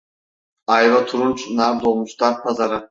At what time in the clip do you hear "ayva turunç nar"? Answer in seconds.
0.67-1.81